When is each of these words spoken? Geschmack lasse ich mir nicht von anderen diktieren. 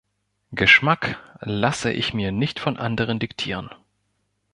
Geschmack 0.51 1.19
lasse 1.41 1.91
ich 1.91 2.11
mir 2.11 2.31
nicht 2.31 2.59
von 2.59 2.77
anderen 2.77 3.19
diktieren. 3.19 3.69